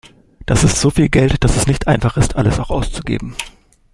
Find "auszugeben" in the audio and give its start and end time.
2.71-3.35